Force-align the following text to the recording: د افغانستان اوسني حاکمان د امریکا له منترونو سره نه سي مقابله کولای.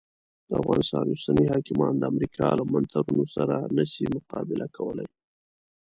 د 0.47 0.49
افغانستان 0.61 1.05
اوسني 1.09 1.45
حاکمان 1.53 1.93
د 1.97 2.03
امریکا 2.11 2.47
له 2.59 2.63
منترونو 2.73 3.23
سره 3.35 3.55
نه 3.75 3.83
سي 3.91 4.05
مقابله 4.15 4.65
کولای. 4.77 5.09